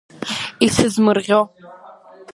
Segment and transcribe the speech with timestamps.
[0.65, 1.41] Исызмырӷьо.